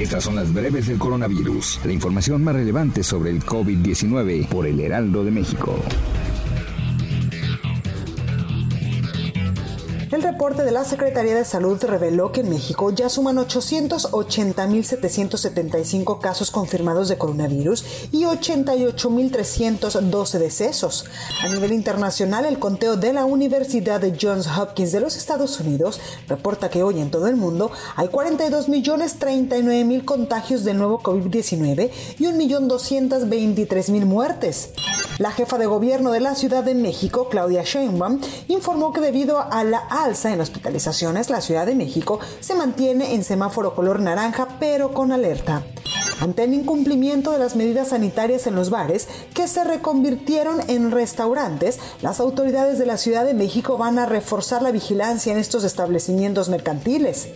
Estas 0.00 0.24
son 0.24 0.34
las 0.34 0.50
breves 0.54 0.86
del 0.86 0.98
coronavirus. 0.98 1.80
La 1.84 1.92
información 1.92 2.42
más 2.42 2.54
relevante 2.54 3.02
sobre 3.02 3.30
el 3.32 3.44
COVID-19 3.44 4.48
por 4.48 4.66
el 4.66 4.80
Heraldo 4.80 5.22
de 5.24 5.30
México. 5.30 5.78
El 10.10 10.22
reporte 10.22 10.64
de 10.64 10.72
la 10.72 10.84
Secretaría 10.84 11.36
de 11.36 11.44
Salud 11.44 11.78
reveló 11.84 12.32
que 12.32 12.40
en 12.40 12.50
México 12.50 12.90
ya 12.90 13.08
suman 13.08 13.36
880.775 13.36 16.18
casos 16.18 16.50
confirmados 16.50 17.08
de 17.08 17.16
coronavirus 17.16 17.84
y 18.10 18.24
88.312 18.24 20.38
decesos. 20.38 21.04
A 21.44 21.48
nivel 21.48 21.72
internacional, 21.72 22.44
el 22.44 22.58
conteo 22.58 22.96
de 22.96 23.12
la 23.12 23.24
Universidad 23.24 24.00
de 24.00 24.18
Johns 24.20 24.48
Hopkins 24.48 24.90
de 24.90 24.98
los 24.98 25.16
Estados 25.16 25.60
Unidos 25.60 26.00
reporta 26.26 26.70
que 26.70 26.82
hoy 26.82 26.98
en 26.98 27.12
todo 27.12 27.28
el 27.28 27.36
mundo 27.36 27.70
hay 27.94 28.08
42.039.000 28.08 30.04
contagios 30.04 30.64
del 30.64 30.78
nuevo 30.78 31.00
COVID-19 31.04 31.88
y 32.18 32.24
1.223.000 32.24 34.04
muertes. 34.06 34.70
La 35.20 35.30
jefa 35.30 35.56
de 35.58 35.66
gobierno 35.66 36.10
de 36.12 36.20
la 36.20 36.34
Ciudad 36.34 36.64
de 36.64 36.74
México, 36.74 37.28
Claudia 37.28 37.62
Sheinbaum, 37.62 38.20
informó 38.48 38.92
que 38.92 39.02
debido 39.02 39.38
a 39.38 39.62
la 39.64 39.86
alza 40.04 40.32
en 40.32 40.40
hospitalizaciones, 40.40 41.30
la 41.30 41.40
Ciudad 41.40 41.66
de 41.66 41.74
México 41.74 42.20
se 42.40 42.54
mantiene 42.54 43.14
en 43.14 43.24
semáforo 43.24 43.74
color 43.74 44.00
naranja, 44.00 44.48
pero 44.58 44.92
con 44.92 45.12
alerta. 45.12 45.62
Ante 46.20 46.44
el 46.44 46.52
incumplimiento 46.52 47.30
de 47.30 47.38
las 47.38 47.56
medidas 47.56 47.88
sanitarias 47.88 48.46
en 48.46 48.54
los 48.54 48.68
bares, 48.68 49.08
que 49.32 49.48
se 49.48 49.64
reconvirtieron 49.64 50.60
en 50.68 50.90
restaurantes, 50.90 51.78
las 52.02 52.20
autoridades 52.20 52.78
de 52.78 52.84
la 52.84 52.98
Ciudad 52.98 53.24
de 53.24 53.32
México 53.32 53.78
van 53.78 53.98
a 53.98 54.04
reforzar 54.04 54.60
la 54.60 54.70
vigilancia 54.70 55.32
en 55.32 55.38
estos 55.38 55.64
establecimientos 55.64 56.50
mercantiles. 56.50 57.28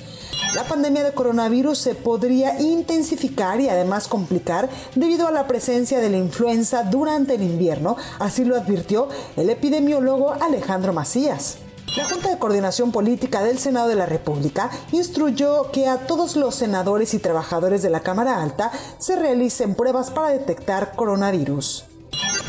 La 0.55 0.65
pandemia 0.65 1.03
de 1.03 1.12
coronavirus 1.12 1.79
se 1.79 1.95
podría 1.95 2.61
intensificar 2.61 3.61
y 3.61 3.70
además 3.70 4.07
complicar 4.07 4.69
debido 4.95 5.27
a 5.27 5.33
la 5.33 5.47
presencia 5.47 5.98
de 5.98 6.11
la 6.11 6.19
influenza 6.19 6.85
durante 6.85 7.37
el 7.37 7.42
invierno, 7.42 7.97
así 8.19 8.45
lo 8.45 8.55
advirtió 8.55 9.09
el 9.37 9.48
epidemiólogo 9.48 10.33
Alejandro 10.33 10.92
Macías. 10.92 11.64
La 11.97 12.06
Junta 12.06 12.28
de 12.28 12.39
Coordinación 12.39 12.91
Política 12.91 13.45
del 13.45 13.59
Senado 13.59 13.87
de 13.87 13.95
la 13.95 14.06
República 14.06 14.69
instruyó 14.91 15.70
que 15.70 15.87
a 15.87 16.09
todos 16.09 16.34
los 16.34 16.56
senadores 16.56 17.14
y 17.14 17.20
trabajadores 17.20 17.83
de 17.83 17.91
la 17.91 18.01
Cámara 18.01 18.42
Alta 18.42 18.73
se 18.98 19.14
realicen 19.14 19.77
pruebas 19.77 20.11
para 20.11 20.31
detectar 20.31 20.97
coronavirus. 20.97 21.84